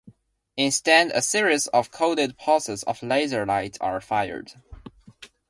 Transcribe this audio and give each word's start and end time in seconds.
Instead, 0.57 1.11
a 1.11 1.21
series 1.21 1.67
of 1.67 1.91
coded 1.91 2.35
pulses 2.35 2.81
of 2.81 3.03
laser-light 3.03 3.77
are 3.79 4.01
fired. 4.01 4.53